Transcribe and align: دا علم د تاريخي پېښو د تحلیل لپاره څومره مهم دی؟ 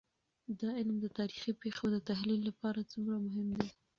دا 0.59 0.69
علم 0.79 0.97
د 1.01 1.07
تاريخي 1.17 1.51
پېښو 1.63 1.85
د 1.93 1.97
تحلیل 2.09 2.41
لپاره 2.49 2.87
څومره 2.91 3.15
مهم 3.25 3.47
دی؟ 3.57 3.69